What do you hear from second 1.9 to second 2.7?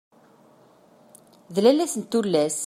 n tullas!